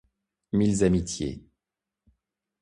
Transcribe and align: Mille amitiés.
Mille 0.51 0.83
amitiés. 0.83 1.45